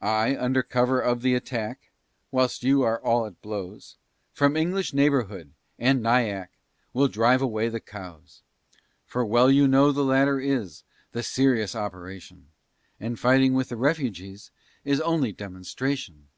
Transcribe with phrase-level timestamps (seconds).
[0.00, 1.90] "I, under cover of th' attack,
[2.30, 3.98] Whilst you are all at blows,
[4.32, 6.52] From English neighb'rhood and Nyack,
[6.94, 8.40] Will drive away the cows;
[9.04, 12.48] "For well you know the latter is The serious operation,
[12.98, 14.50] And fighting with the refugees
[14.86, 16.28] Is only demonstration."